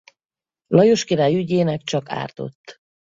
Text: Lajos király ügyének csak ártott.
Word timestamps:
Lajos 0.67 1.03
király 1.03 1.35
ügyének 1.35 1.81
csak 1.81 2.09
ártott. 2.09 2.79